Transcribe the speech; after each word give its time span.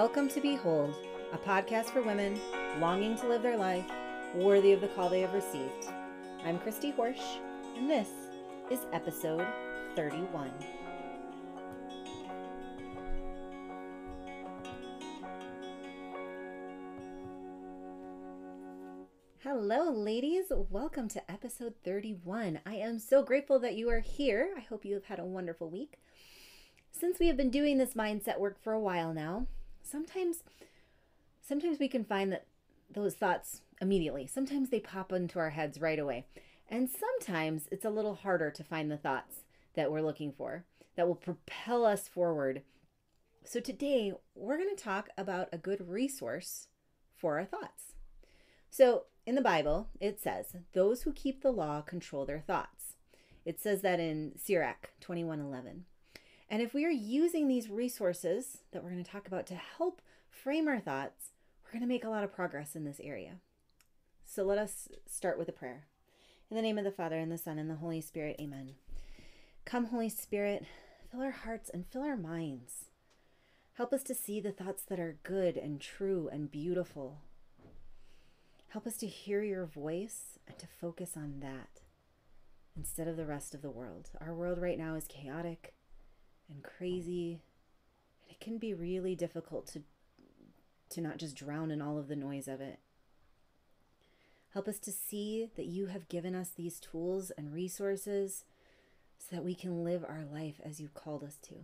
Welcome 0.00 0.28
to 0.28 0.40
Behold, 0.40 0.94
a 1.32 1.38
podcast 1.38 1.86
for 1.86 2.02
women 2.02 2.40
longing 2.78 3.16
to 3.16 3.26
live 3.26 3.42
their 3.42 3.56
life 3.56 3.84
worthy 4.32 4.70
of 4.70 4.80
the 4.80 4.86
call 4.86 5.08
they 5.08 5.22
have 5.22 5.34
received. 5.34 5.88
I'm 6.44 6.60
Christy 6.60 6.92
Horsch, 6.92 7.40
and 7.76 7.90
this 7.90 8.08
is 8.70 8.78
episode 8.92 9.44
31. 9.96 10.52
Hello, 19.42 19.90
ladies. 19.90 20.44
Welcome 20.70 21.08
to 21.08 21.28
episode 21.28 21.74
31. 21.84 22.60
I 22.64 22.74
am 22.74 23.00
so 23.00 23.24
grateful 23.24 23.58
that 23.58 23.74
you 23.74 23.90
are 23.90 23.98
here. 23.98 24.50
I 24.56 24.60
hope 24.60 24.84
you 24.84 24.94
have 24.94 25.06
had 25.06 25.18
a 25.18 25.24
wonderful 25.24 25.68
week. 25.68 25.98
Since 26.92 27.18
we 27.18 27.26
have 27.26 27.36
been 27.36 27.50
doing 27.50 27.78
this 27.78 27.94
mindset 27.94 28.38
work 28.38 28.62
for 28.62 28.72
a 28.72 28.80
while 28.80 29.12
now, 29.12 29.48
sometimes 29.88 30.42
sometimes 31.40 31.78
we 31.78 31.88
can 31.88 32.04
find 32.04 32.32
that 32.32 32.46
those 32.90 33.14
thoughts 33.14 33.62
immediately. 33.80 34.26
Sometimes 34.26 34.70
they 34.70 34.80
pop 34.80 35.12
into 35.12 35.38
our 35.38 35.50
heads 35.50 35.80
right 35.80 35.98
away. 35.98 36.26
And 36.68 36.88
sometimes 36.90 37.68
it's 37.70 37.84
a 37.84 37.90
little 37.90 38.14
harder 38.14 38.50
to 38.50 38.64
find 38.64 38.90
the 38.90 38.96
thoughts 38.96 39.40
that 39.74 39.90
we're 39.90 40.02
looking 40.02 40.32
for 40.32 40.64
that 40.96 41.06
will 41.06 41.14
propel 41.14 41.84
us 41.84 42.08
forward. 42.08 42.62
So 43.44 43.60
today, 43.60 44.12
we're 44.34 44.58
going 44.58 44.74
to 44.74 44.82
talk 44.82 45.08
about 45.16 45.48
a 45.52 45.58
good 45.58 45.88
resource 45.88 46.68
for 47.16 47.38
our 47.38 47.44
thoughts. 47.44 47.94
So, 48.70 49.04
in 49.24 49.34
the 49.34 49.40
Bible, 49.40 49.88
it 50.00 50.20
says, 50.20 50.56
"Those 50.72 51.02
who 51.02 51.12
keep 51.12 51.40
the 51.40 51.52
law 51.52 51.80
control 51.80 52.26
their 52.26 52.40
thoughts." 52.40 52.96
It 53.44 53.60
says 53.60 53.80
that 53.82 54.00
in 54.00 54.36
Sirach 54.36 54.90
21:11. 55.00 55.86
And 56.50 56.62
if 56.62 56.72
we 56.72 56.84
are 56.86 56.90
using 56.90 57.46
these 57.46 57.68
resources 57.68 58.58
that 58.72 58.82
we're 58.82 58.90
going 58.90 59.04
to 59.04 59.10
talk 59.10 59.26
about 59.26 59.46
to 59.48 59.54
help 59.54 60.00
frame 60.30 60.66
our 60.66 60.80
thoughts, 60.80 61.32
we're 61.62 61.72
going 61.72 61.82
to 61.82 61.94
make 61.94 62.04
a 62.04 62.08
lot 62.08 62.24
of 62.24 62.32
progress 62.32 62.74
in 62.74 62.84
this 62.84 63.00
area. 63.02 63.36
So 64.24 64.44
let 64.44 64.58
us 64.58 64.88
start 65.06 65.38
with 65.38 65.48
a 65.48 65.52
prayer. 65.52 65.86
In 66.50 66.56
the 66.56 66.62
name 66.62 66.78
of 66.78 66.84
the 66.84 66.90
Father, 66.90 67.18
and 67.18 67.30
the 67.30 67.36
Son, 67.36 67.58
and 67.58 67.68
the 67.68 67.76
Holy 67.76 68.00
Spirit, 68.00 68.36
amen. 68.40 68.72
Come, 69.66 69.86
Holy 69.86 70.08
Spirit, 70.08 70.64
fill 71.10 71.20
our 71.20 71.30
hearts 71.30 71.68
and 71.68 71.86
fill 71.86 72.02
our 72.02 72.16
minds. 72.16 72.86
Help 73.74 73.92
us 73.92 74.02
to 74.04 74.14
see 74.14 74.40
the 74.40 74.50
thoughts 74.50 74.82
that 74.84 74.98
are 74.98 75.18
good 75.22 75.58
and 75.58 75.80
true 75.80 76.30
and 76.32 76.50
beautiful. 76.50 77.18
Help 78.68 78.86
us 78.86 78.96
to 78.98 79.06
hear 79.06 79.42
your 79.42 79.66
voice 79.66 80.38
and 80.46 80.58
to 80.58 80.66
focus 80.66 81.12
on 81.14 81.40
that 81.40 81.82
instead 82.76 83.08
of 83.08 83.18
the 83.18 83.26
rest 83.26 83.54
of 83.54 83.60
the 83.60 83.70
world. 83.70 84.08
Our 84.20 84.34
world 84.34 84.58
right 84.58 84.78
now 84.78 84.94
is 84.94 85.06
chaotic 85.06 85.74
and 86.50 86.62
crazy. 86.62 87.40
And 88.22 88.30
it 88.30 88.40
can 88.40 88.58
be 88.58 88.74
really 88.74 89.14
difficult 89.14 89.66
to 89.68 89.82
to 90.90 91.00
not 91.02 91.18
just 91.18 91.36
drown 91.36 91.70
in 91.70 91.82
all 91.82 91.98
of 91.98 92.08
the 92.08 92.16
noise 92.16 92.48
of 92.48 92.60
it. 92.60 92.78
Help 94.54 94.66
us 94.66 94.78
to 94.78 94.90
see 94.90 95.50
that 95.56 95.66
you 95.66 95.86
have 95.86 96.08
given 96.08 96.34
us 96.34 96.48
these 96.48 96.80
tools 96.80 97.30
and 97.36 97.52
resources 97.52 98.44
so 99.18 99.36
that 99.36 99.44
we 99.44 99.54
can 99.54 99.84
live 99.84 100.04
our 100.04 100.24
life 100.24 100.60
as 100.64 100.80
you've 100.80 100.94
called 100.94 101.22
us 101.22 101.36
to. 101.42 101.54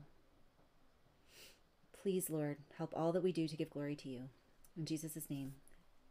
Please, 2.02 2.28
Lord, 2.28 2.58
help 2.76 2.92
all 2.94 3.12
that 3.12 3.22
we 3.22 3.32
do 3.32 3.48
to 3.48 3.56
give 3.56 3.70
glory 3.70 3.96
to 3.96 4.08
you. 4.10 4.24
In 4.76 4.84
Jesus' 4.84 5.30
name, 5.30 5.54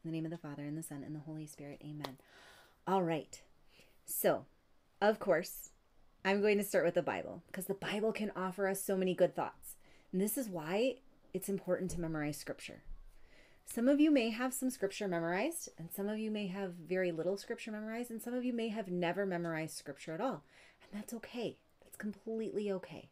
in 0.04 0.10
the 0.10 0.12
name 0.12 0.26
of 0.26 0.32
the 0.32 0.38
Father, 0.38 0.64
and 0.64 0.78
the 0.78 0.82
Son, 0.82 1.04
and 1.06 1.16
the 1.16 1.20
Holy 1.20 1.46
Spirit, 1.46 1.82
amen. 1.84 2.18
All 2.88 3.04
right. 3.04 3.40
So, 4.06 4.46
of 5.00 5.20
course, 5.20 5.70
I'm 6.26 6.42
going 6.42 6.58
to 6.58 6.64
start 6.64 6.86
with 6.86 6.94
the 6.94 7.02
Bible 7.02 7.44
because 7.48 7.66
the 7.66 7.74
Bible 7.74 8.14
can 8.14 8.32
offer 8.34 8.68
us 8.70 8.82
so 8.82 8.96
many 8.96 9.14
good 9.14 9.36
thoughts. 9.36 9.76
And 10.12 10.22
this 10.22 10.38
is 10.38 10.48
why 10.48 10.96
it's 11.34 11.50
important 11.50 11.92
to 11.92 12.00
memorize 12.00 12.38
scripture. 12.38 12.84
Some 13.66 13.90
of 13.90 14.00
you 14.00 14.10
may 14.10 14.30
have 14.30 14.54
some 14.54 14.70
scripture 14.70 15.08
memorized, 15.08 15.70
and 15.78 15.90
some 15.92 16.08
of 16.08 16.20
you 16.20 16.32
may 16.32 16.48
have 16.48 16.74
very 16.74 17.12
little 17.12 17.38
scripture 17.38 17.72
memorized, 17.72 18.10
and 18.10 18.22
some 18.22 18.34
of 18.34 18.46
you 18.46 18.54
may 18.54 18.70
have 18.70 18.90
never 18.90 19.26
memorized 19.26 19.76
scripture 19.76 20.14
at 20.14 20.22
all. 20.22 20.44
And 20.82 21.02
that's 21.02 21.14
okay. 21.14 21.58
That's 21.84 21.98
completely 21.98 22.72
okay. 22.72 23.10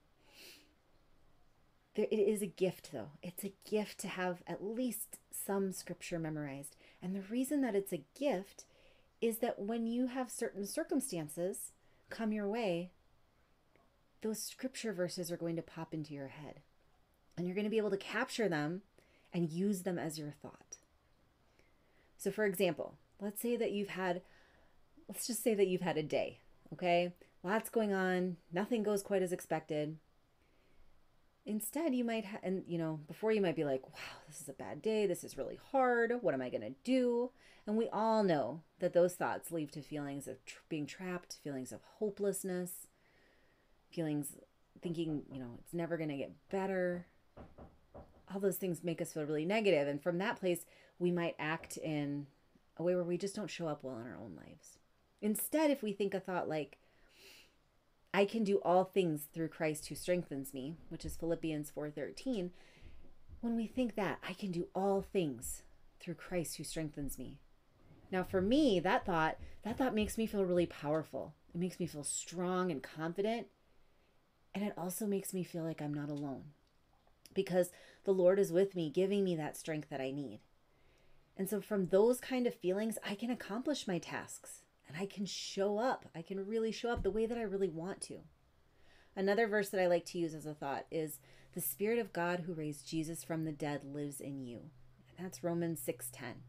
There, 1.96 2.08
it 2.09 2.16
is 2.16 2.41
a 2.41 2.47
gift, 2.47 2.91
though. 2.94 3.09
It's 3.22 3.44
a 3.44 3.53
gift 3.69 3.97
to 4.00 4.08
have 4.08 4.41
at 4.47 4.64
least 4.64 5.19
some 5.31 5.74
scripture 5.74 6.19
memorized. 6.19 6.78
And 7.02 7.14
the 7.14 7.24
reason 7.30 7.62
that 7.62 7.75
it's 7.75 7.91
a 7.91 8.06
gift 8.18 8.64
is 9.19 9.40
that 9.40 9.59
when 9.59 9.85
you 9.85 10.08
have 10.08 10.31
certain 10.31 10.66
circumstances 10.66 11.72
come 12.09 12.31
your 12.31 12.47
way, 12.47 12.91
those 14.22 14.42
scripture 14.42 14.94
verses 14.94 15.32
are 15.32 15.38
going 15.38 15.56
to 15.56 15.62
pop 15.62 15.94
into 15.94 16.14
your 16.14 16.28
head. 16.28 16.62
And 17.38 17.48
you're 17.48 17.56
going 17.56 17.66
to 17.66 17.72
be 17.72 17.78
able 17.78 17.92
to 17.92 17.98
capture 17.98 18.48
them 18.48 18.82
and 19.34 19.50
use 19.50 19.84
them 19.84 19.98
as 19.98 20.20
your 20.20 20.32
thought. 20.32 20.78
So, 22.18 22.30
for 22.32 22.46
example, 22.46 22.96
let's 23.20 23.42
say 23.42 23.56
that 23.56 23.72
you've 23.72 23.90
had, 23.90 24.22
let's 25.08 25.26
just 25.26 25.44
say 25.44 25.54
that 25.56 25.68
you've 25.68 25.82
had 25.82 25.98
a 25.98 26.04
day, 26.04 26.40
okay? 26.74 27.14
Lots 27.44 27.70
going 27.70 27.94
on, 27.94 28.38
nothing 28.52 28.84
goes 28.84 29.02
quite 29.02 29.24
as 29.24 29.32
expected. 29.32 29.98
Instead, 31.46 31.96
you 31.96 32.03
might, 32.03 32.26
ha- 32.26 32.38
and 32.44 32.64
you 32.68 32.78
know, 32.78 33.00
before 33.08 33.32
you 33.32 33.42
might 33.42 33.56
be 33.56 33.64
like, 33.64 33.82
wow, 33.88 34.20
this 34.28 34.42
is 34.42 34.50
a 34.50 34.53
bad 34.53 34.82
day. 34.82 35.08
This 35.08 35.24
is 35.24 35.38
really 35.38 35.59
hard. 35.72 36.14
What 36.22 36.36
am 36.36 36.42
I 36.42 36.50
going 36.50 36.62
to 36.62 36.76
do? 36.84 37.32
And 37.66 37.78
we 37.78 37.90
all 37.90 38.24
know 38.24 38.62
that 38.80 38.94
those 38.94 39.16
thoughts 39.16 39.52
lead 39.52 39.72
to 39.72 39.82
feelings 39.82 40.28
of 40.28 40.44
tr- 40.46 40.59
being 40.70 40.86
trapped, 40.86 41.40
feelings 41.44 41.72
of 41.72 41.82
hopelessness, 41.98 42.88
feelings 43.91 44.35
thinking, 44.81 45.24
you 45.31 45.40
know, 45.40 45.57
it's 45.59 45.74
never 45.74 45.97
going 45.97 46.09
to 46.09 46.18
get 46.18 46.34
better. 46.50 47.06
All 48.34 48.40
those 48.40 48.57
things 48.57 48.84
make 48.84 49.02
us 49.02 49.13
feel 49.13 49.25
really 49.25 49.46
negative. 49.46 49.88
And 49.88 50.02
from 50.02 50.18
that 50.18 50.40
place, 50.40 50.66
we 51.00 51.12
might 51.12 51.35
act 51.38 51.78
in 51.78 52.28
a 52.78 52.84
way 52.84 52.96
where 52.96 53.03
we 53.03 53.18
just 53.18 53.35
don't 53.35 53.50
show 53.50 53.68
up 53.68 53.84
well 53.84 54.00
in 54.00 54.07
our 54.07 54.18
own 54.18 54.35
lives. 54.35 54.79
Instead, 55.22 55.69
if 55.69 55.84
we 55.84 55.94
think 55.94 56.13
a 56.13 56.19
thought 56.19 56.50
like, 56.50 56.78
I 58.13 58.25
can 58.25 58.44
do 58.44 58.57
all 58.57 58.84
things 58.84 59.28
through 59.34 59.50
Christ 59.50 59.88
who 59.88 59.96
strengthens 59.96 60.53
me, 60.53 60.75
which 60.90 61.06
is 61.06 61.16
Philippians 61.16 61.72
4:13, 61.72 62.52
when 63.40 63.56
we 63.56 63.68
think 63.68 63.96
that, 63.96 64.19
I 64.28 64.34
can 64.34 64.52
do 64.52 64.68
all 64.75 65.02
things 65.02 65.63
through 66.00 66.16
Christ 66.16 66.58
who 66.58 66.63
strengthens 66.63 67.18
me. 67.18 67.38
Now 68.12 68.23
for 68.23 68.41
me, 68.41 68.79
that 68.81 69.06
thought, 69.06 69.38
that 69.63 69.78
thought 69.78 69.96
makes 69.96 70.18
me 70.18 70.25
feel 70.25 70.44
really 70.44 70.66
powerful. 70.66 71.34
It 71.53 71.59
makes 71.59 71.79
me 71.79 71.85
feel 71.85 72.03
strong 72.03 72.72
and 72.72 72.84
confident 72.84 73.47
and 74.53 74.63
it 74.63 74.73
also 74.78 75.06
makes 75.06 75.34
me 75.34 75.44
feel 75.44 75.63
like 75.63 75.81
I'm 75.81 75.94
not 75.94 76.09
alone 76.09 76.44
because 77.34 77.72
the 78.03 78.13
Lord 78.13 78.39
is 78.39 78.51
with 78.51 78.75
me, 78.75 78.89
giving 78.89 79.23
me 79.23 79.35
that 79.35 79.57
strength 79.57 79.89
that 79.89 80.01
I 80.01 80.12
need. 80.12 80.39
And 81.38 81.50
so, 81.50 81.62
from 81.62 81.88
those 81.88 82.19
kind 82.19 82.45
of 82.45 82.53
feelings, 82.53 82.97
I 83.07 83.16
can 83.16 83.31
accomplish 83.31 83.88
my 83.88 83.97
tasks 83.97 84.63
and 84.88 84.97
I 85.01 85.06
can 85.06 85.25
show 85.25 85.78
up. 85.78 86.06
I 86.13 86.22
can 86.22 86.45
really 86.45 86.72
show 86.72 86.90
up 86.90 87.03
the 87.03 87.11
way 87.11 87.25
that 87.25 87.38
I 87.38 87.44
really 87.44 87.69
want 87.69 88.01
to. 88.01 88.19
Another 89.16 89.47
verse 89.47 89.69
that 89.69 89.81
I 89.81 89.88
like 89.88 90.06
to 90.07 90.17
use 90.17 90.34
as 90.34 90.45
a 90.45 90.53
thought 90.53 90.85
is 90.91 91.19
the 91.53 91.61
spirit 91.61 92.00
of 92.00 92.13
God 92.13 92.41
who 92.41 92.53
raised 92.53 92.88
Jesus 92.88 93.23
from 93.23 93.44
the 93.44 93.51
dead 93.51 93.81
lives 93.84 94.22
in 94.22 94.41
you. 94.41 94.69
And 95.17 95.25
that's 95.25 95.44
Romans 95.44 95.81
6:10. 95.81 96.44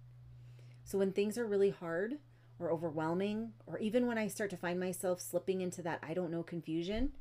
So 0.85 0.99
when 0.99 1.13
things 1.13 1.39
are 1.39 1.47
really 1.47 1.71
hard 1.71 2.19
or 2.59 2.71
overwhelming 2.71 3.53
or 3.67 3.79
even 3.79 4.07
when 4.07 4.19
I 4.19 4.29
start 4.29 4.51
to 4.51 4.57
find 4.57 4.79
myself 4.79 5.21
slipping 5.21 5.61
into 5.61 5.83
that 5.83 6.01
I 6.03 6.15
don't 6.15 6.31
know 6.31 6.43
confusion, 6.43 7.13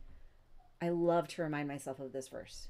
I 0.81 0.89
love 0.89 1.27
to 1.29 1.43
remind 1.43 1.67
myself 1.67 1.99
of 1.99 2.11
this 2.11 2.27
verse. 2.27 2.67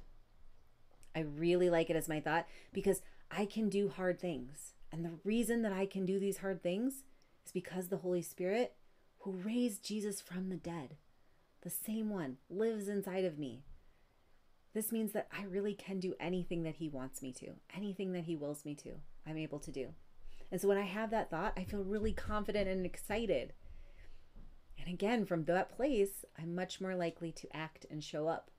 I 1.15 1.21
really 1.21 1.69
like 1.69 1.89
it 1.89 1.95
as 1.95 2.09
my 2.09 2.19
thought 2.19 2.45
because 2.73 3.01
I 3.29 3.45
can 3.45 3.69
do 3.69 3.89
hard 3.89 4.19
things. 4.19 4.73
And 4.91 5.05
the 5.05 5.19
reason 5.23 5.61
that 5.61 5.73
I 5.73 5.85
can 5.85 6.05
do 6.05 6.19
these 6.19 6.39
hard 6.39 6.61
things 6.61 7.03
is 7.45 7.51
because 7.51 7.87
the 7.87 7.97
Holy 7.97 8.21
Spirit, 8.21 8.73
who 9.19 9.31
raised 9.31 9.85
Jesus 9.85 10.19
from 10.19 10.49
the 10.49 10.57
dead, 10.57 10.97
the 11.61 11.69
same 11.69 12.09
one, 12.09 12.37
lives 12.49 12.87
inside 12.87 13.23
of 13.23 13.39
me. 13.39 13.63
This 14.73 14.91
means 14.91 15.13
that 15.13 15.27
I 15.37 15.43
really 15.43 15.73
can 15.73 15.99
do 15.99 16.15
anything 16.19 16.63
that 16.63 16.75
He 16.75 16.89
wants 16.89 17.21
me 17.21 17.31
to, 17.33 17.51
anything 17.75 18.13
that 18.13 18.23
He 18.23 18.35
wills 18.35 18.65
me 18.65 18.75
to, 18.75 18.95
I'm 19.25 19.37
able 19.37 19.59
to 19.59 19.71
do. 19.71 19.89
And 20.51 20.59
so 20.59 20.67
when 20.67 20.77
I 20.77 20.85
have 20.85 21.11
that 21.11 21.29
thought, 21.29 21.53
I 21.55 21.63
feel 21.63 21.83
really 21.83 22.13
confident 22.13 22.67
and 22.67 22.85
excited 22.85 23.53
and 24.81 24.93
again, 24.93 25.25
from 25.25 25.45
that 25.45 25.75
place, 25.75 26.25
I'm 26.39 26.55
much 26.55 26.81
more 26.81 26.95
likely 26.95 27.31
to 27.33 27.55
act 27.55 27.85
and 27.91 28.03
show 28.03 28.27
up 28.27 28.49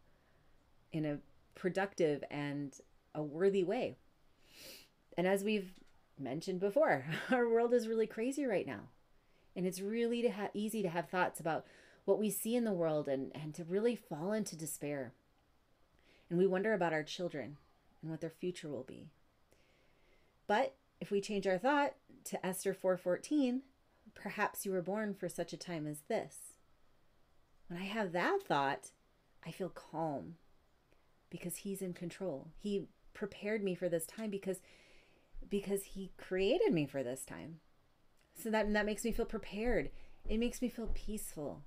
in 0.92 1.04
a 1.04 1.18
productive 1.54 2.22
and 2.30 2.72
a 3.14 3.22
worthy 3.22 3.64
way. 3.64 3.96
And 5.18 5.26
as 5.26 5.42
we've 5.42 5.72
mentioned 6.18 6.60
before, 6.60 7.04
our 7.30 7.48
world 7.48 7.74
is 7.74 7.88
really 7.88 8.06
crazy 8.06 8.44
right 8.44 8.66
now. 8.66 8.82
And 9.56 9.66
it's 9.66 9.80
really 9.80 10.22
to 10.22 10.30
ha- 10.30 10.48
easy 10.54 10.80
to 10.82 10.88
have 10.88 11.08
thoughts 11.08 11.40
about 11.40 11.66
what 12.04 12.20
we 12.20 12.30
see 12.30 12.54
in 12.54 12.64
the 12.64 12.72
world 12.72 13.08
and, 13.08 13.32
and 13.34 13.52
to 13.54 13.64
really 13.64 13.96
fall 13.96 14.32
into 14.32 14.56
despair. 14.56 15.12
And 16.30 16.38
we 16.38 16.46
wonder 16.46 16.72
about 16.72 16.92
our 16.92 17.02
children 17.02 17.56
and 18.00 18.10
what 18.10 18.20
their 18.20 18.30
future 18.30 18.68
will 18.68 18.84
be. 18.84 19.08
But 20.46 20.74
if 21.00 21.10
we 21.10 21.20
change 21.20 21.46
our 21.46 21.58
thought 21.58 21.94
to 22.24 22.46
Esther 22.46 22.72
4:14, 22.72 23.60
Perhaps 24.14 24.64
you 24.64 24.72
were 24.72 24.82
born 24.82 25.14
for 25.14 25.28
such 25.28 25.52
a 25.52 25.56
time 25.56 25.86
as 25.86 26.00
this. 26.08 26.36
When 27.68 27.80
I 27.80 27.84
have 27.84 28.12
that 28.12 28.42
thought, 28.42 28.90
I 29.44 29.50
feel 29.50 29.68
calm 29.68 30.36
because 31.30 31.56
he's 31.56 31.82
in 31.82 31.94
control. 31.94 32.48
He 32.58 32.86
prepared 33.14 33.62
me 33.62 33.74
for 33.74 33.88
this 33.88 34.06
time 34.06 34.30
because 34.30 34.60
because 35.48 35.82
he 35.82 36.12
created 36.16 36.72
me 36.72 36.86
for 36.86 37.02
this 37.02 37.24
time. 37.24 37.60
So 38.40 38.50
that 38.50 38.72
that 38.72 38.86
makes 38.86 39.04
me 39.04 39.12
feel 39.12 39.24
prepared. 39.24 39.90
It 40.28 40.38
makes 40.38 40.62
me 40.62 40.68
feel 40.68 40.90
peaceful. 40.94 41.62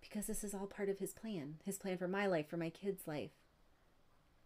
Because 0.00 0.26
this 0.26 0.44
is 0.44 0.52
all 0.52 0.66
part 0.66 0.88
of 0.88 0.98
his 0.98 1.12
plan. 1.12 1.54
His 1.64 1.78
plan 1.78 1.96
for 1.96 2.08
my 2.08 2.26
life, 2.26 2.48
for 2.48 2.56
my 2.56 2.70
kids' 2.70 3.06
life. 3.06 3.30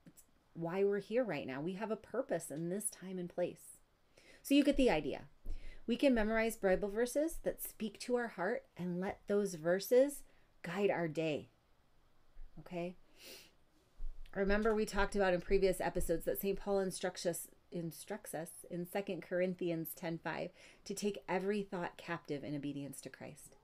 It's 0.07 0.23
why 0.53 0.85
we're 0.85 1.01
here 1.01 1.25
right 1.25 1.47
now. 1.47 1.61
We 1.61 1.73
have 1.73 1.91
a 1.91 1.97
purpose 1.97 2.51
in 2.51 2.69
this 2.69 2.91
time 2.91 3.19
and 3.19 3.29
place. 3.29 3.79
So 4.43 4.55
you 4.55 4.63
get 4.63 4.77
the 4.77 4.91
idea. 4.91 5.23
We 5.87 5.97
can 5.97 6.15
memorize 6.15 6.57
Bible 6.57 6.89
verses 6.89 7.39
that 7.45 7.63
speak 7.63 8.01
to 8.01 8.17
our 8.17 8.29
heart 8.29 8.65
and 8.77 9.01
let 9.01 9.21
those 9.29 9.55
verses 9.55 10.23
guide 10.63 10.91
our 10.91 11.07
day. 11.07 11.49
Okay? 12.59 12.97
Remember 14.35 14.75
we 14.75 14.85
talked 14.85 15.17
about 15.17 15.33
in 15.33 15.41
previous 15.41 15.81
episodes 15.81 16.25
that 16.25 16.41
St. 16.41 16.59
Paul 16.59 16.81
instructs 16.81 17.25
us 17.25 17.49
instructs 17.73 18.35
us 18.35 18.51
in 18.71 18.87
2 18.87 19.21
Corinthians 19.21 19.93
10:5 19.95 20.51
to 20.85 20.95
take 20.95 21.25
every 21.29 21.63
thought 21.63 21.97
captive 21.97 22.45
in 22.45 22.55
obedience 22.55 23.01
to 23.01 23.11
Christ. 23.11 23.57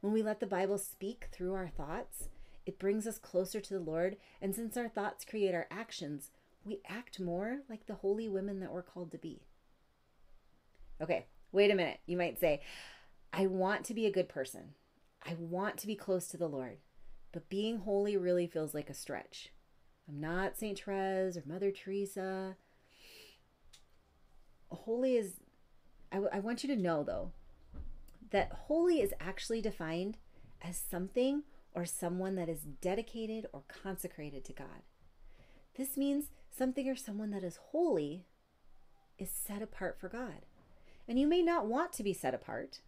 When 0.00 0.12
we 0.12 0.22
let 0.22 0.40
the 0.40 0.46
Bible 0.46 0.78
speak 0.78 1.28
through 1.30 1.54
our 1.54 1.68
thoughts, 1.68 2.28
it 2.64 2.78
brings 2.78 3.06
us 3.06 3.18
closer 3.18 3.60
to 3.60 3.74
the 3.74 3.80
Lord, 3.80 4.16
and 4.40 4.54
since 4.54 4.76
our 4.76 4.88
thoughts 4.88 5.24
create 5.24 5.54
our 5.54 5.66
actions, 5.70 6.30
we 6.64 6.80
act 6.86 7.20
more 7.20 7.62
like 7.68 7.86
the 7.86 7.96
holy 7.96 8.28
women 8.28 8.60
that 8.60 8.72
we're 8.72 8.82
called 8.82 9.10
to 9.12 9.18
be. 9.18 9.42
Okay, 11.00 11.26
wait 11.52 11.70
a 11.70 11.74
minute. 11.74 12.00
You 12.06 12.16
might 12.16 12.40
say, 12.40 12.60
I 13.32 13.46
want 13.46 13.84
to 13.84 13.94
be 13.94 14.06
a 14.06 14.12
good 14.12 14.28
person. 14.28 14.74
I 15.24 15.36
want 15.38 15.78
to 15.78 15.86
be 15.86 15.94
close 15.94 16.26
to 16.28 16.36
the 16.36 16.48
Lord, 16.48 16.78
but 17.32 17.48
being 17.48 17.78
holy 17.78 18.16
really 18.16 18.46
feels 18.46 18.74
like 18.74 18.90
a 18.90 18.94
stretch. 18.94 19.52
I'm 20.08 20.20
not 20.20 20.58
St. 20.58 20.78
Therese 20.78 21.36
or 21.36 21.44
Mother 21.46 21.70
Teresa. 21.70 22.56
Holy 24.70 25.16
is, 25.16 25.34
I, 26.10 26.16
w- 26.16 26.30
I 26.32 26.40
want 26.40 26.64
you 26.64 26.74
to 26.74 26.80
know 26.80 27.04
though, 27.04 27.32
that 28.30 28.52
holy 28.66 29.00
is 29.00 29.12
actually 29.20 29.60
defined 29.60 30.16
as 30.60 30.76
something 30.76 31.42
or 31.74 31.84
someone 31.84 32.34
that 32.34 32.48
is 32.48 32.60
dedicated 32.80 33.46
or 33.52 33.62
consecrated 33.68 34.44
to 34.46 34.52
God. 34.52 34.82
This 35.76 35.96
means 35.96 36.26
something 36.50 36.88
or 36.88 36.96
someone 36.96 37.30
that 37.30 37.44
is 37.44 37.58
holy 37.70 38.26
is 39.18 39.30
set 39.30 39.62
apart 39.62 39.98
for 40.00 40.08
God. 40.08 40.46
And 41.08 41.18
you 41.18 41.26
may 41.26 41.42
not 41.42 41.66
want 41.66 41.92
to 41.94 42.02
be 42.02 42.12
set 42.12 42.34
apart, 42.34 42.80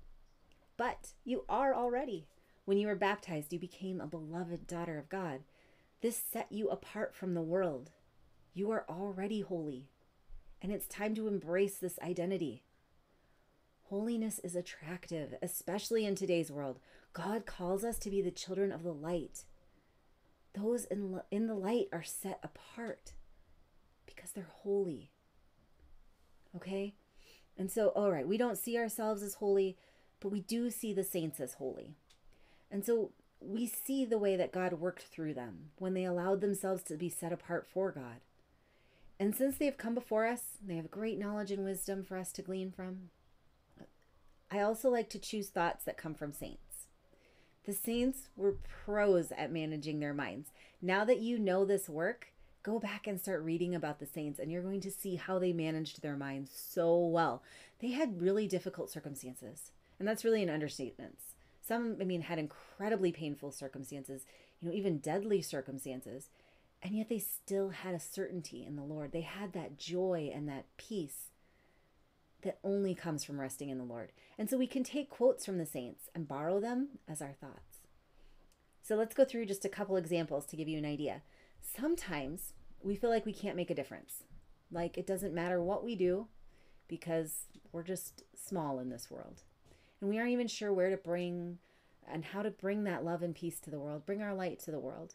but 0.77 1.13
you 1.25 1.45
are 1.49 1.75
already. 1.75 2.27
When 2.65 2.79
you 2.79 2.87
were 2.87 2.95
baptized, 2.95 3.53
you 3.53 3.59
became 3.59 4.01
a 4.01 4.07
beloved 4.07 4.67
daughter 4.67 4.99
of 4.99 5.09
God. 5.09 5.41
This 6.01 6.17
set 6.17 6.51
you 6.51 6.69
apart 6.69 7.15
from 7.15 7.35
the 7.35 7.43
world. 7.43 7.91
You 8.55 8.71
are 8.71 8.85
already 8.89 9.41
holy, 9.41 9.89
and 10.63 10.71
it's 10.71 10.87
time 10.87 11.15
to 11.17 11.29
embrace 11.29 11.77
this 11.77 11.99
identity. 12.01 12.63
Holiness 13.89 14.39
is 14.39 14.57
attractive, 14.57 15.35
especially 15.43 16.07
in 16.07 16.15
today's 16.15 16.51
world. 16.51 16.79
God 17.13 17.47
calls 17.47 17.85
us 17.85 17.99
to 18.01 18.11
be 18.11 18.23
the 18.23 18.31
children 18.31 18.73
of 18.73 18.83
the 18.83 18.95
light. 18.95 19.45
Those 20.55 20.85
in, 20.85 21.21
in 21.31 21.49
the 21.49 21.55
light 21.55 21.89
are 21.93 22.03
set 22.03 22.39
apart 22.43 23.13
because 24.07 24.31
they're 24.31 24.47
holy. 24.63 25.11
Okay? 26.57 26.95
And 27.57 27.71
so, 27.71 27.89
all 27.89 28.11
right, 28.11 28.27
we 28.27 28.37
don't 28.37 28.59
see 28.59 28.77
ourselves 28.77 29.23
as 29.23 29.35
holy, 29.35 29.77
but 30.21 30.33
we 30.33 30.41
do 30.41 30.71
see 30.71 30.93
the 30.93 31.05
saints 31.05 31.41
as 31.41 31.55
holy. 31.55 31.95
And 32.71 32.85
so 32.85 33.13
we 33.41 33.67
see 33.67 34.05
the 34.05 34.19
way 34.19 34.37
that 34.37 34.53
God 34.53 34.73
worked 34.75 35.03
through 35.03 35.35
them 35.35 35.71
when 35.79 35.95
they 35.95 36.05
allowed 36.05 36.41
themselves 36.41 36.83
to 36.85 36.97
be 36.97 37.09
set 37.09 37.33
apart 37.33 37.67
for 37.67 37.93
God. 37.93 38.21
And 39.21 39.37
since 39.37 39.57
they 39.57 39.67
have 39.67 39.77
come 39.77 39.95
before 39.95 40.27
us, 40.27 40.43
they 40.65 40.77
have 40.77 40.91
great 40.91 41.19
knowledge 41.19 41.53
and 41.53 41.65
wisdom 41.65 42.03
for 42.03 42.17
us 42.17 42.33
to 42.33 42.43
glean 42.43 42.73
from. 42.73 43.11
I 44.51 44.61
also 44.61 44.91
like 44.91 45.09
to 45.11 45.19
choose 45.19 45.49
thoughts 45.49 45.85
that 45.85 45.97
come 45.97 46.15
from 46.15 46.33
saints. 46.33 46.87
The 47.65 47.73
saints 47.73 48.29
were 48.37 48.57
pros 48.85 49.33
at 49.33 49.53
managing 49.53 50.01
their 50.01 50.15
minds. 50.15 50.51
Now 50.83 51.05
that 51.05 51.21
you 51.21 51.39
know 51.39 51.65
this 51.65 51.89
work, 51.89 52.29
go 52.65 52.81
back 52.81 53.07
and 53.07 53.21
start 53.21 53.45
reading 53.45 53.75
about 53.75 54.01
the 54.01 54.07
saints, 54.07 54.41
and 54.41 54.51
you're 54.51 54.63
going 54.63 54.81
to 54.81 54.91
see 54.91 55.15
how 55.15 55.39
they 55.39 55.53
managed 55.53 56.03
their 56.03 56.17
minds 56.17 56.51
so 56.53 56.99
well. 56.99 57.43
They 57.79 57.93
had 57.93 58.21
really 58.21 58.49
difficult 58.49 58.91
circumstances, 58.91 59.71
and 59.99 60.09
that's 60.09 60.25
really 60.25 60.43
an 60.43 60.51
understatement. 60.51 61.19
Some, 61.63 61.99
I 62.01 62.05
mean, 62.05 62.23
had 62.23 62.39
incredibly 62.39 63.13
painful 63.13 63.53
circumstances, 63.53 64.25
you 64.61 64.69
know, 64.69 64.75
even 64.75 64.99
deadly 64.99 65.43
circumstances, 65.43 66.31
and 66.83 66.97
yet 66.97 67.09
they 67.09 67.19
still 67.19 67.69
had 67.71 67.95
a 67.95 68.01
certainty 68.01 68.65
in 68.67 68.77
the 68.77 68.83
Lord. 68.83 69.13
They 69.13 69.21
had 69.21 69.53
that 69.53 69.79
joy 69.79 70.31
and 70.35 70.49
that 70.49 70.65
peace 70.77 71.31
that 72.43 72.59
only 72.65 72.95
comes 72.95 73.25
from 73.25 73.41
resting 73.41 73.71
in 73.71 73.79
the 73.79 73.85
Lord. 73.85 74.13
And 74.39 74.51
so 74.51 74.59
we 74.59 74.67
can 74.67 74.85
take 74.85 75.09
quotes 75.09 75.47
from 75.47 75.59
the 75.59 75.67
saints 75.67 76.11
and 76.15 76.29
borrow 76.29 76.61
them 76.61 76.89
as 77.09 77.23
our 77.23 77.33
thoughts. 77.33 77.79
So 78.83 78.97
let's 78.97 79.15
go 79.15 79.25
through 79.25 79.47
just 79.47 79.65
a 79.65 79.71
couple 79.71 79.97
examples 79.97 80.45
to 80.47 80.57
give 80.57 80.69
you 80.69 80.77
an 80.77 80.85
idea. 80.85 81.23
Sometimes 81.65 82.53
we 82.83 82.95
feel 82.95 83.11
like 83.11 83.27
we 83.27 83.33
can't 83.33 83.57
make 83.57 83.71
a 83.71 83.75
difference. 83.75 84.25
Like 84.71 84.99
it 84.99 85.07
doesn't 85.07 85.35
matter 85.35 85.63
what 85.63 85.85
we 85.85 85.97
do 85.97 86.29
because 86.87 87.47
we're 87.73 87.83
just 87.83 88.23
small 88.37 88.79
in 88.79 88.91
this 88.91 89.11
world. 89.11 89.43
And 90.01 90.11
we 90.11 90.19
aren't 90.19 90.33
even 90.33 90.49
sure 90.49 90.73
where 90.73 90.91
to 90.91 90.97
bring 90.97 91.59
and 92.07 92.25
how 92.25 92.43
to 92.43 92.51
bring 92.51 92.85
that 92.85 93.05
love 93.05 93.23
and 93.23 93.35
peace 93.35 93.59
to 93.61 93.71
the 93.71 93.81
world, 93.81 94.05
bring 94.05 94.23
our 94.23 94.35
light 94.35 94.61
to 94.61 94.71
the 94.71 94.79
world. 94.79 95.15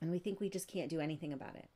And 0.00 0.10
we 0.10 0.20
think 0.20 0.38
we 0.38 0.48
just 0.48 0.68
can't 0.68 0.88
do 0.88 1.00
anything 1.00 1.32
about 1.32 1.56
it. 1.56 1.68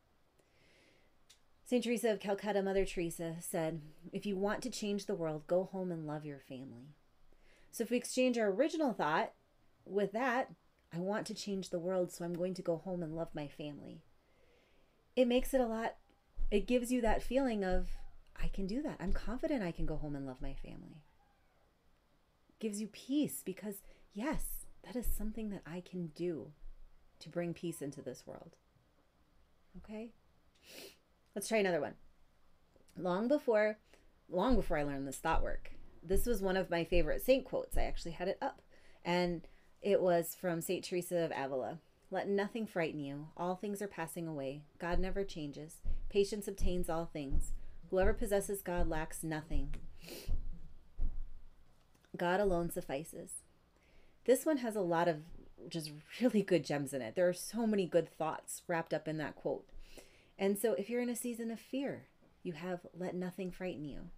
St. 1.65 1.83
Teresa 1.83 2.09
of 2.09 2.19
Calcutta, 2.19 2.61
Mother 2.61 2.85
Teresa, 2.85 3.35
said, 3.39 3.81
If 4.11 4.25
you 4.25 4.37
want 4.37 4.61
to 4.63 4.69
change 4.69 5.05
the 5.05 5.15
world, 5.15 5.47
go 5.47 5.65
home 5.65 5.91
and 5.91 6.07
love 6.07 6.25
your 6.25 6.39
family. 6.39 6.95
So 7.71 7.83
if 7.83 7.89
we 7.89 7.97
exchange 7.97 8.37
our 8.37 8.47
original 8.47 8.93
thought 8.93 9.33
with 9.85 10.11
that, 10.13 10.51
I 10.95 10.99
want 10.99 11.25
to 11.27 11.33
change 11.33 11.69
the 11.69 11.79
world, 11.79 12.11
so 12.11 12.23
I'm 12.23 12.35
going 12.35 12.53
to 12.55 12.61
go 12.61 12.77
home 12.77 13.01
and 13.01 13.15
love 13.15 13.29
my 13.33 13.47
family. 13.47 14.03
It 15.15 15.27
makes 15.27 15.53
it 15.53 15.61
a 15.61 15.65
lot, 15.65 15.95
it 16.51 16.67
gives 16.67 16.91
you 16.91 17.01
that 17.01 17.23
feeling 17.23 17.63
of, 17.63 17.89
I 18.41 18.47
can 18.47 18.67
do 18.67 18.81
that. 18.83 18.97
I'm 18.99 19.13
confident 19.13 19.63
I 19.63 19.71
can 19.71 19.85
go 19.85 19.95
home 19.95 20.15
and 20.15 20.25
love 20.25 20.41
my 20.41 20.53
family. 20.53 21.03
It 22.49 22.59
gives 22.59 22.79
you 22.79 22.87
peace 22.87 23.41
because, 23.43 23.81
yes, 24.13 24.65
that 24.83 24.95
is 24.95 25.07
something 25.07 25.49
that 25.49 25.63
I 25.65 25.81
can 25.81 26.07
do 26.15 26.51
to 27.19 27.29
bring 27.29 27.53
peace 27.53 27.81
into 27.81 28.01
this 28.01 28.23
world. 28.25 28.55
Okay? 29.77 30.11
Let's 31.35 31.47
try 31.47 31.57
another 31.59 31.81
one. 31.81 31.93
Long 32.97 33.27
before, 33.27 33.77
long 34.29 34.55
before 34.55 34.77
I 34.77 34.83
learned 34.83 35.07
this 35.07 35.17
thought 35.17 35.41
work, 35.41 35.71
this 36.03 36.25
was 36.25 36.41
one 36.41 36.57
of 36.57 36.69
my 36.69 36.83
favorite 36.83 37.25
saint 37.25 37.45
quotes. 37.45 37.77
I 37.77 37.83
actually 37.83 38.11
had 38.11 38.27
it 38.27 38.37
up, 38.41 38.61
and 39.03 39.47
it 39.83 40.01
was 40.01 40.35
from 40.39 40.61
Saint 40.61 40.85
Teresa 40.85 41.17
of 41.17 41.31
Avila. 41.35 41.79
Let 42.09 42.29
nothing 42.29 42.65
frighten 42.65 43.01
you. 43.01 43.27
All 43.35 43.55
things 43.55 43.81
are 43.81 43.87
passing 43.87 44.27
away. 44.27 44.61
God 44.79 44.97
never 44.97 45.23
changes. 45.25 45.81
Patience 46.09 46.47
obtains 46.47 46.89
all 46.89 47.05
things. 47.05 47.51
Whoever 47.89 48.13
possesses 48.13 48.61
God 48.61 48.87
lacks 48.87 49.23
nothing. 49.23 49.75
God 52.15 52.39
alone 52.39 52.69
suffices. 52.69 53.41
This 54.25 54.45
one 54.45 54.57
has 54.57 54.77
a 54.77 54.81
lot 54.81 55.09
of 55.09 55.17
just 55.67 55.91
really 56.21 56.43
good 56.43 56.63
gems 56.63 56.93
in 56.93 57.01
it. 57.01 57.15
There 57.15 57.27
are 57.27 57.33
so 57.33 57.67
many 57.67 57.85
good 57.85 58.09
thoughts 58.09 58.61
wrapped 58.67 58.93
up 58.93 59.07
in 59.07 59.17
that 59.17 59.35
quote. 59.35 59.65
And 60.39 60.57
so 60.57 60.73
if 60.73 60.89
you're 60.89 61.01
in 61.01 61.09
a 61.09 61.15
season 61.15 61.51
of 61.51 61.59
fear, 61.59 62.05
you 62.41 62.53
have 62.53 62.81
let 62.97 63.15
nothing 63.15 63.51
frighten 63.51 63.83
you 63.83 64.09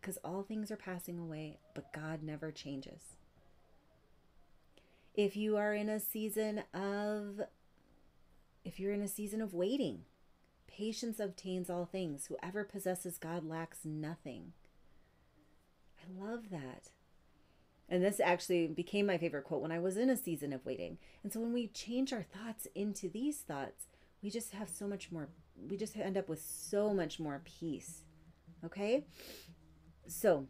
because 0.00 0.18
all 0.18 0.44
things 0.44 0.70
are 0.70 0.76
passing 0.76 1.18
away, 1.18 1.58
but 1.74 1.92
God 1.92 2.22
never 2.22 2.52
changes. 2.52 3.16
If 5.16 5.36
you 5.36 5.56
are 5.56 5.74
in 5.74 5.88
a 5.88 5.98
season 5.98 6.62
of 6.74 7.40
if 8.64 8.78
you're 8.78 8.92
in 8.92 9.02
a 9.02 9.08
season 9.08 9.40
of 9.40 9.54
waiting, 9.54 10.00
patience 10.66 11.18
obtains 11.18 11.70
all 11.70 11.86
things. 11.86 12.26
Whoever 12.26 12.64
possesses 12.64 13.16
God 13.16 13.48
lacks 13.48 13.78
nothing. 13.84 14.52
I 15.98 16.24
love 16.24 16.50
that. 16.50 16.90
And 17.88 18.04
this 18.04 18.20
actually 18.20 18.66
became 18.66 19.06
my 19.06 19.16
favorite 19.16 19.44
quote 19.44 19.62
when 19.62 19.72
I 19.72 19.78
was 19.78 19.96
in 19.96 20.10
a 20.10 20.16
season 20.16 20.52
of 20.52 20.66
waiting. 20.66 20.98
And 21.22 21.32
so 21.32 21.40
when 21.40 21.52
we 21.52 21.68
change 21.68 22.12
our 22.12 22.22
thoughts 22.22 22.66
into 22.74 23.08
these 23.08 23.38
thoughts, 23.38 23.86
we 24.22 24.30
just 24.30 24.52
have 24.52 24.68
so 24.68 24.86
much 24.86 25.12
more 25.12 25.28
we 25.70 25.76
just 25.76 25.96
end 25.96 26.16
up 26.16 26.28
with 26.28 26.42
so 26.42 26.92
much 26.92 27.18
more 27.20 27.40
peace 27.44 28.02
okay 28.64 29.04
so 30.06 30.46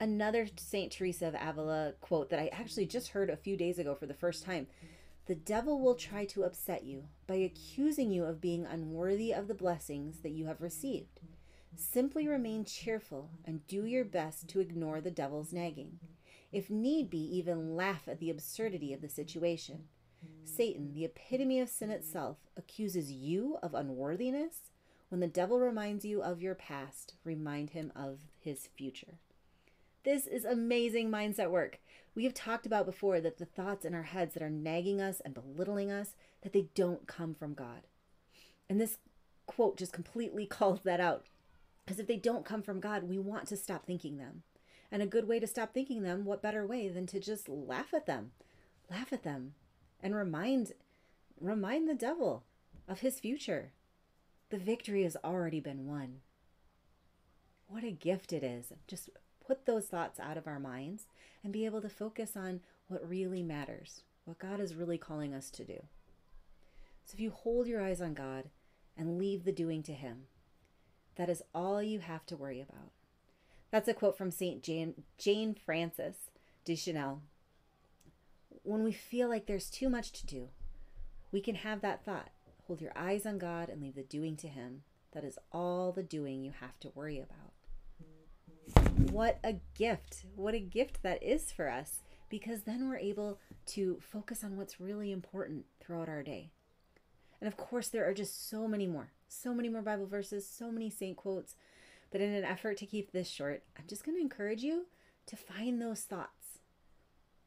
another 0.00 0.48
saint 0.56 0.90
teresa 0.90 1.28
of 1.28 1.34
avila 1.34 1.92
quote 2.00 2.30
that 2.30 2.40
i 2.40 2.48
actually 2.52 2.86
just 2.86 3.08
heard 3.08 3.30
a 3.30 3.36
few 3.36 3.56
days 3.56 3.78
ago 3.78 3.94
for 3.94 4.06
the 4.06 4.14
first 4.14 4.44
time 4.44 4.66
the 5.26 5.34
devil 5.34 5.80
will 5.80 5.94
try 5.94 6.24
to 6.24 6.42
upset 6.42 6.84
you 6.84 7.04
by 7.26 7.34
accusing 7.34 8.10
you 8.10 8.24
of 8.24 8.40
being 8.40 8.66
unworthy 8.66 9.32
of 9.32 9.46
the 9.46 9.54
blessings 9.54 10.20
that 10.20 10.30
you 10.30 10.46
have 10.46 10.60
received 10.60 11.20
simply 11.76 12.26
remain 12.26 12.64
cheerful 12.64 13.30
and 13.44 13.66
do 13.66 13.84
your 13.84 14.04
best 14.04 14.48
to 14.48 14.60
ignore 14.60 15.00
the 15.00 15.10
devil's 15.10 15.52
nagging 15.52 15.98
if 16.50 16.68
need 16.68 17.08
be 17.08 17.36
even 17.36 17.76
laugh 17.76 18.08
at 18.08 18.18
the 18.18 18.30
absurdity 18.30 18.92
of 18.92 19.00
the 19.00 19.08
situation 19.08 19.84
Satan, 20.44 20.92
the 20.92 21.04
epitome 21.04 21.60
of 21.60 21.68
sin 21.68 21.90
itself, 21.90 22.38
accuses 22.56 23.12
you 23.12 23.56
of 23.62 23.74
unworthiness. 23.74 24.70
When 25.08 25.20
the 25.20 25.26
devil 25.26 25.58
reminds 25.58 26.04
you 26.04 26.22
of 26.22 26.42
your 26.42 26.54
past, 26.54 27.14
remind 27.24 27.70
him 27.70 27.92
of 27.96 28.20
his 28.38 28.66
future. 28.66 29.18
This 30.02 30.26
is 30.26 30.44
amazing 30.44 31.10
mindset 31.10 31.50
work. 31.50 31.78
We 32.14 32.24
have 32.24 32.34
talked 32.34 32.66
about 32.66 32.86
before 32.86 33.20
that 33.20 33.38
the 33.38 33.44
thoughts 33.44 33.84
in 33.84 33.94
our 33.94 34.04
heads 34.04 34.34
that 34.34 34.42
are 34.42 34.50
nagging 34.50 35.00
us 35.00 35.20
and 35.24 35.34
belittling 35.34 35.90
us, 35.90 36.14
that 36.42 36.52
they 36.52 36.68
don't 36.74 37.06
come 37.06 37.34
from 37.34 37.54
God. 37.54 37.86
And 38.68 38.80
this 38.80 38.98
quote 39.46 39.76
just 39.76 39.92
completely 39.92 40.46
calls 40.50 40.80
that 40.84 41.00
out. 41.00 41.26
Because 41.84 41.98
if 41.98 42.06
they 42.06 42.16
don't 42.16 42.44
come 42.44 42.62
from 42.62 42.80
God, 42.80 43.04
we 43.04 43.18
want 43.18 43.48
to 43.48 43.56
stop 43.56 43.84
thinking 43.84 44.16
them. 44.16 44.42
And 44.92 45.02
a 45.02 45.06
good 45.06 45.28
way 45.28 45.38
to 45.38 45.46
stop 45.46 45.72
thinking 45.72 46.02
them, 46.02 46.24
what 46.24 46.42
better 46.42 46.66
way 46.66 46.88
than 46.88 47.06
to 47.06 47.20
just 47.20 47.48
laugh 47.48 47.94
at 47.94 48.06
them? 48.06 48.32
Laugh 48.90 49.12
at 49.12 49.22
them 49.22 49.54
and 50.02 50.14
remind 50.14 50.72
remind 51.40 51.88
the 51.88 51.94
devil 51.94 52.44
of 52.88 53.00
his 53.00 53.20
future. 53.20 53.72
The 54.50 54.58
victory 54.58 55.04
has 55.04 55.16
already 55.22 55.60
been 55.60 55.86
won. 55.86 56.20
What 57.68 57.84
a 57.84 57.92
gift 57.92 58.32
it 58.32 58.42
is. 58.42 58.72
Just 58.88 59.10
put 59.50 59.66
those 59.66 59.86
thoughts 59.86 60.20
out 60.20 60.36
of 60.36 60.46
our 60.46 60.60
minds 60.60 61.06
and 61.42 61.52
be 61.52 61.64
able 61.64 61.80
to 61.82 61.88
focus 61.88 62.36
on 62.36 62.60
what 62.86 63.08
really 63.08 63.42
matters, 63.42 64.02
what 64.24 64.38
God 64.38 64.60
is 64.60 64.76
really 64.76 64.96
calling 64.96 65.34
us 65.34 65.50
to 65.50 65.64
do. 65.64 65.82
So 67.04 67.14
if 67.14 67.20
you 67.20 67.32
hold 67.32 67.66
your 67.66 67.82
eyes 67.82 68.00
on 68.00 68.14
God 68.14 68.44
and 68.96 69.18
leave 69.18 69.42
the 69.42 69.50
doing 69.50 69.82
to 69.82 69.92
Him, 69.92 70.26
that 71.16 71.28
is 71.28 71.42
all 71.52 71.82
you 71.82 71.98
have 71.98 72.24
to 72.26 72.36
worry 72.36 72.60
about. 72.60 72.92
That's 73.72 73.88
a 73.88 73.94
quote 73.94 74.16
from 74.16 74.30
St. 74.30 74.62
Jane, 74.62 75.02
Jane 75.18 75.56
Frances 75.56 76.14
de 76.64 76.76
Chantal. 76.76 77.22
When 78.62 78.84
we 78.84 78.92
feel 78.92 79.28
like 79.28 79.46
there's 79.46 79.68
too 79.68 79.88
much 79.88 80.12
to 80.12 80.26
do, 80.26 80.50
we 81.32 81.40
can 81.40 81.56
have 81.56 81.80
that 81.80 82.04
thought. 82.04 82.30
Hold 82.68 82.80
your 82.80 82.92
eyes 82.94 83.26
on 83.26 83.38
God 83.38 83.68
and 83.68 83.82
leave 83.82 83.96
the 83.96 84.04
doing 84.04 84.36
to 84.36 84.46
Him. 84.46 84.82
That 85.10 85.24
is 85.24 85.40
all 85.50 85.90
the 85.90 86.04
doing 86.04 86.44
you 86.44 86.52
have 86.60 86.78
to 86.80 86.92
worry 86.94 87.18
about. 87.18 87.50
What 89.10 89.38
a 89.42 89.56
gift! 89.74 90.24
What 90.36 90.54
a 90.54 90.60
gift 90.60 91.02
that 91.02 91.22
is 91.22 91.50
for 91.50 91.68
us 91.68 92.02
because 92.28 92.62
then 92.62 92.88
we're 92.88 92.96
able 92.96 93.38
to 93.66 93.98
focus 94.00 94.44
on 94.44 94.56
what's 94.56 94.80
really 94.80 95.12
important 95.12 95.66
throughout 95.80 96.08
our 96.08 96.22
day. 96.22 96.50
And 97.40 97.48
of 97.48 97.56
course, 97.56 97.88
there 97.88 98.08
are 98.08 98.14
just 98.14 98.48
so 98.48 98.68
many 98.68 98.86
more, 98.86 99.10
so 99.28 99.52
many 99.52 99.68
more 99.68 99.82
Bible 99.82 100.06
verses, 100.06 100.46
so 100.46 100.70
many 100.70 100.90
saint 100.90 101.16
quotes. 101.16 101.56
But 102.10 102.20
in 102.20 102.32
an 102.32 102.44
effort 102.44 102.76
to 102.78 102.86
keep 102.86 103.12
this 103.12 103.28
short, 103.28 103.62
I'm 103.76 103.86
just 103.88 104.04
going 104.04 104.16
to 104.16 104.22
encourage 104.22 104.62
you 104.62 104.86
to 105.26 105.36
find 105.36 105.80
those 105.80 106.02
thoughts. 106.02 106.58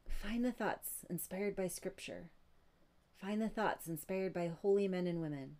Find 0.08 0.44
the 0.44 0.52
thoughts 0.52 1.04
inspired 1.10 1.54
by 1.54 1.68
Scripture. 1.68 2.30
Find 3.16 3.40
the 3.40 3.48
thoughts 3.48 3.86
inspired 3.86 4.32
by 4.32 4.50
holy 4.62 4.88
men 4.88 5.06
and 5.06 5.20
women. 5.20 5.56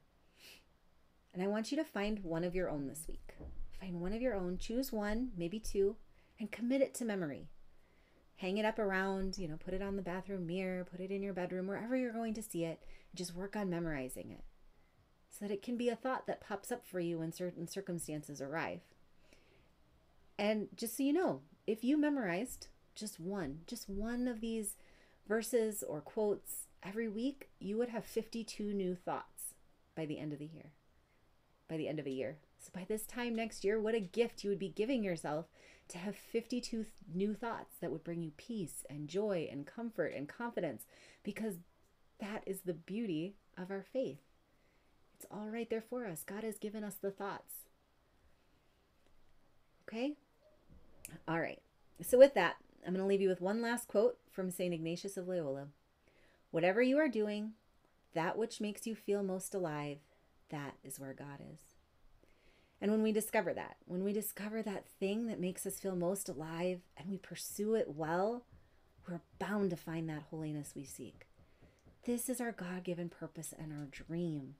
And 1.32 1.42
I 1.42 1.48
want 1.48 1.70
you 1.70 1.76
to 1.78 1.84
find 1.84 2.22
one 2.22 2.44
of 2.44 2.54
your 2.54 2.70
own 2.70 2.86
this 2.88 3.06
week. 3.08 3.34
Find 3.84 4.00
one 4.00 4.14
of 4.14 4.22
your 4.22 4.34
own, 4.34 4.56
choose 4.56 4.92
one, 4.92 5.32
maybe 5.36 5.58
two, 5.58 5.96
and 6.40 6.50
commit 6.50 6.80
it 6.80 6.94
to 6.94 7.04
memory. 7.04 7.50
Hang 8.36 8.56
it 8.56 8.64
up 8.64 8.78
around, 8.78 9.36
you 9.36 9.46
know, 9.46 9.58
put 9.62 9.74
it 9.74 9.82
on 9.82 9.96
the 9.96 10.02
bathroom 10.02 10.46
mirror, 10.46 10.86
put 10.90 11.00
it 11.00 11.10
in 11.10 11.22
your 11.22 11.34
bedroom, 11.34 11.66
wherever 11.66 11.94
you're 11.94 12.10
going 12.10 12.32
to 12.32 12.42
see 12.42 12.64
it. 12.64 12.80
Just 13.14 13.34
work 13.34 13.56
on 13.56 13.68
memorizing 13.68 14.30
it 14.30 14.42
so 15.28 15.44
that 15.44 15.52
it 15.52 15.60
can 15.60 15.76
be 15.76 15.90
a 15.90 15.96
thought 15.96 16.26
that 16.26 16.40
pops 16.40 16.72
up 16.72 16.86
for 16.86 16.98
you 16.98 17.18
when 17.18 17.30
certain 17.30 17.68
circumstances 17.68 18.40
arrive. 18.40 18.80
And 20.38 20.68
just 20.74 20.96
so 20.96 21.02
you 21.02 21.12
know, 21.12 21.42
if 21.66 21.84
you 21.84 21.98
memorized 21.98 22.68
just 22.94 23.20
one, 23.20 23.60
just 23.66 23.86
one 23.86 24.26
of 24.28 24.40
these 24.40 24.76
verses 25.28 25.84
or 25.86 26.00
quotes 26.00 26.68
every 26.82 27.08
week, 27.08 27.50
you 27.58 27.76
would 27.76 27.90
have 27.90 28.06
52 28.06 28.64
new 28.72 28.94
thoughts 28.94 29.52
by 29.94 30.06
the 30.06 30.18
end 30.18 30.32
of 30.32 30.38
the 30.38 30.46
year. 30.46 30.70
By 31.68 31.76
the 31.76 31.86
end 31.86 31.98
of 31.98 32.06
a 32.06 32.10
year. 32.10 32.38
So 32.64 32.70
by 32.72 32.86
this 32.88 33.04
time 33.04 33.34
next 33.34 33.62
year, 33.62 33.78
what 33.78 33.94
a 33.94 34.00
gift 34.00 34.42
you 34.42 34.48
would 34.48 34.58
be 34.58 34.70
giving 34.70 35.04
yourself 35.04 35.46
to 35.88 35.98
have 35.98 36.16
52 36.16 36.86
new 37.14 37.34
thoughts 37.34 37.74
that 37.80 37.90
would 37.90 38.02
bring 38.02 38.22
you 38.22 38.30
peace 38.38 38.86
and 38.88 39.06
joy 39.06 39.46
and 39.52 39.66
comfort 39.66 40.14
and 40.16 40.26
confidence 40.26 40.86
because 41.22 41.56
that 42.20 42.42
is 42.46 42.60
the 42.60 42.72
beauty 42.72 43.34
of 43.58 43.70
our 43.70 43.84
faith. 43.92 44.20
It's 45.14 45.26
all 45.30 45.50
right 45.50 45.68
there 45.68 45.82
for 45.82 46.06
us. 46.06 46.24
God 46.24 46.42
has 46.42 46.56
given 46.56 46.82
us 46.82 46.94
the 46.94 47.10
thoughts. 47.10 47.52
Okay? 49.86 50.14
All 51.28 51.40
right. 51.40 51.60
So, 52.00 52.16
with 52.16 52.32
that, 52.32 52.56
I'm 52.86 52.94
going 52.94 53.02
to 53.02 53.06
leave 53.06 53.20
you 53.20 53.28
with 53.28 53.42
one 53.42 53.60
last 53.60 53.88
quote 53.88 54.16
from 54.30 54.50
St. 54.50 54.72
Ignatius 54.72 55.18
of 55.18 55.28
Loyola 55.28 55.66
Whatever 56.50 56.80
you 56.80 56.98
are 56.98 57.08
doing, 57.08 57.52
that 58.14 58.38
which 58.38 58.60
makes 58.60 58.86
you 58.86 58.94
feel 58.94 59.22
most 59.22 59.54
alive, 59.54 59.98
that 60.48 60.76
is 60.82 60.98
where 60.98 61.12
God 61.12 61.40
is. 61.52 61.74
And 62.80 62.90
when 62.90 63.02
we 63.02 63.12
discover 63.12 63.54
that, 63.54 63.76
when 63.86 64.04
we 64.04 64.12
discover 64.12 64.62
that 64.62 64.86
thing 65.00 65.26
that 65.26 65.40
makes 65.40 65.64
us 65.64 65.78
feel 65.78 65.96
most 65.96 66.28
alive 66.28 66.80
and 66.96 67.08
we 67.08 67.16
pursue 67.16 67.74
it 67.74 67.94
well, 67.94 68.44
we're 69.08 69.20
bound 69.38 69.70
to 69.70 69.76
find 69.76 70.08
that 70.08 70.24
holiness 70.30 70.72
we 70.74 70.84
seek. 70.84 71.26
This 72.04 72.28
is 72.28 72.40
our 72.40 72.52
God 72.52 72.84
given 72.84 73.08
purpose 73.08 73.54
and 73.58 73.72
our 73.72 73.86
dream. 73.86 74.56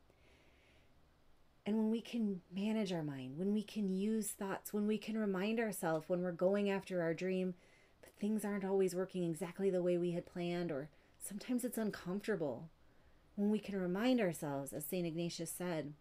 And 1.66 1.76
when 1.76 1.90
we 1.90 2.00
can 2.00 2.40
manage 2.54 2.92
our 2.92 3.02
mind, 3.02 3.38
when 3.38 3.54
we 3.54 3.62
can 3.62 3.94
use 3.94 4.28
thoughts, 4.28 4.72
when 4.72 4.86
we 4.86 4.98
can 4.98 5.16
remind 5.16 5.58
ourselves 5.58 6.08
when 6.08 6.22
we're 6.22 6.32
going 6.32 6.70
after 6.70 7.00
our 7.00 7.14
dream, 7.14 7.54
but 8.02 8.12
things 8.18 8.44
aren't 8.44 8.64
always 8.64 8.94
working 8.94 9.24
exactly 9.24 9.70
the 9.70 9.82
way 9.82 9.96
we 9.96 10.12
had 10.12 10.26
planned, 10.26 10.70
or 10.70 10.90
sometimes 11.18 11.64
it's 11.64 11.78
uncomfortable. 11.78 12.68
When 13.34 13.50
we 13.50 13.58
can 13.58 13.80
remind 13.80 14.20
ourselves, 14.20 14.72
as 14.72 14.84
St. 14.84 15.06
Ignatius 15.06 15.50
said, 15.50 15.94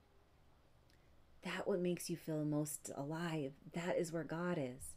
that 1.44 1.68
what 1.68 1.80
makes 1.80 2.10
you 2.10 2.18
feel 2.18 2.44
most 2.46 2.90
alive. 2.96 3.54
That 3.74 3.98
is 3.98 4.12
where 4.12 4.24
God 4.24 4.58
is. 4.58 4.96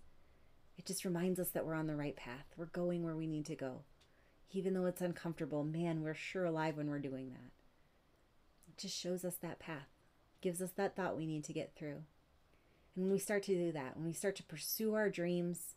It 0.78 0.86
just 0.86 1.04
reminds 1.04 1.40
us 1.40 1.48
that 1.50 1.66
we're 1.66 1.74
on 1.74 1.86
the 1.86 1.96
right 1.96 2.16
path. 2.16 2.46
We're 2.56 2.66
going 2.66 3.02
where 3.02 3.16
we 3.16 3.26
need 3.26 3.46
to 3.46 3.56
go. 3.56 3.82
Even 4.52 4.74
though 4.74 4.86
it's 4.86 5.00
uncomfortable, 5.00 5.64
man, 5.64 6.02
we're 6.02 6.14
sure 6.14 6.44
alive 6.44 6.76
when 6.76 6.88
we're 6.88 6.98
doing 6.98 7.30
that. 7.30 7.50
It 8.68 8.78
just 8.78 8.96
shows 8.96 9.24
us 9.24 9.36
that 9.36 9.58
path, 9.58 9.88
gives 10.40 10.62
us 10.62 10.70
that 10.76 10.94
thought 10.94 11.16
we 11.16 11.26
need 11.26 11.44
to 11.44 11.52
get 11.52 11.72
through. 11.74 12.02
And 12.94 13.04
when 13.04 13.10
we 13.10 13.18
start 13.18 13.42
to 13.44 13.54
do 13.54 13.72
that, 13.72 13.96
when 13.96 14.06
we 14.06 14.12
start 14.12 14.36
to 14.36 14.42
pursue 14.42 14.94
our 14.94 15.10
dreams, 15.10 15.74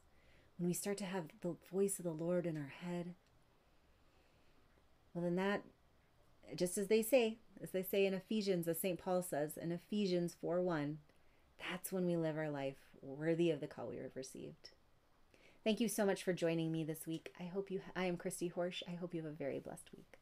when 0.57 0.67
we 0.67 0.73
start 0.73 0.97
to 0.97 1.05
have 1.05 1.25
the 1.41 1.55
voice 1.71 1.97
of 1.99 2.05
the 2.05 2.11
Lord 2.11 2.45
in 2.45 2.57
our 2.57 2.73
head, 2.81 3.15
well, 5.13 5.23
then 5.23 5.35
that, 5.37 5.63
just 6.55 6.77
as 6.77 6.87
they 6.87 7.01
say, 7.01 7.37
as 7.61 7.71
they 7.71 7.83
say 7.83 8.05
in 8.05 8.13
Ephesians, 8.13 8.67
as 8.67 8.79
St. 8.79 8.99
Paul 8.99 9.21
says 9.21 9.57
in 9.57 9.71
Ephesians 9.71 10.35
4 10.39 10.61
1, 10.61 10.97
that's 11.69 11.91
when 11.91 12.05
we 12.05 12.15
live 12.15 12.37
our 12.37 12.49
life 12.49 12.77
worthy 13.01 13.51
of 13.51 13.59
the 13.59 13.67
call 13.67 13.87
we 13.87 13.97
have 13.97 14.15
received. 14.15 14.69
Thank 15.63 15.79
you 15.79 15.89
so 15.89 16.05
much 16.05 16.23
for 16.23 16.33
joining 16.33 16.71
me 16.71 16.83
this 16.83 17.05
week. 17.05 17.33
I 17.39 17.43
hope 17.43 17.69
you, 17.69 17.81
I 17.95 18.05
am 18.05 18.17
Christy 18.17 18.49
Horsch. 18.55 18.81
I 18.87 18.95
hope 18.95 19.13
you 19.13 19.21
have 19.21 19.31
a 19.31 19.35
very 19.35 19.59
blessed 19.59 19.89
week. 19.95 20.18